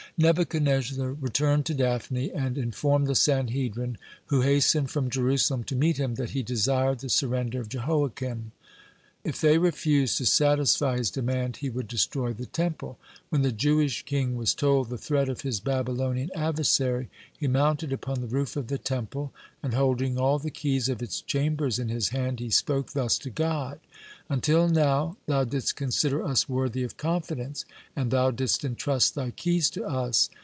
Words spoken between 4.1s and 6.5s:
who hastened from Jerusalem to meet him, that he